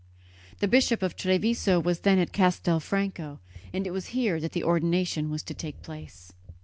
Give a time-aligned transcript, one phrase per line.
[0.61, 3.37] The Bishop of Treviso was then at Castelfranco,
[3.71, 6.33] and it was here that the ordination was to take place.